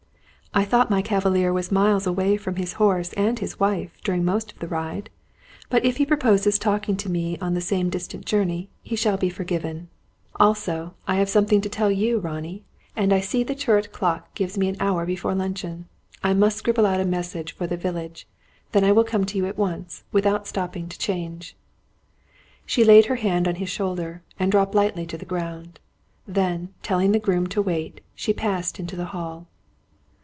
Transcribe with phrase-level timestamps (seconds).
[0.53, 4.51] "I thought my cavalier was miles away from his horse and his wife, during most
[4.51, 5.09] of the ride.
[5.69, 9.87] But, if he proposes taking me on the same distant journey, he shall be forgiven.
[10.41, 12.63] Also, I have something to tell you, Ronnie,
[12.97, 15.85] and I see the turret clock gives us an hour before luncheon.
[16.21, 18.27] I must scribble out a message for the village;
[18.73, 21.55] then I will come to you at once, without stopping to change."
[22.65, 25.79] She laid her hand on his shoulder, and dropped lightly to the ground.
[26.27, 29.47] Then, telling the groom to wait, she passed into the hall.